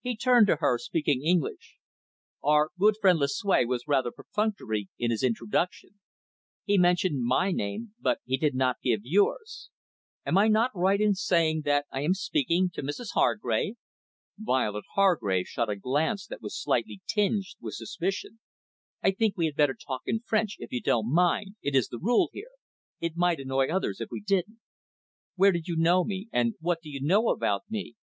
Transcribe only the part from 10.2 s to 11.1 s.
Am I not right